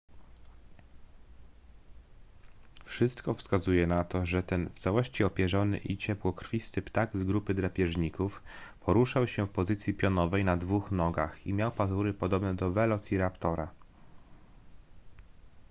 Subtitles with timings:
[2.85, 8.43] wszystko wskazuje na to że ten w całości opierzony i ciepłokrwisty ptak z grupy drapieżników
[8.79, 13.71] poruszał się w pozycji pionowej na dwóch nogach i miał pazury podobne do welociraptora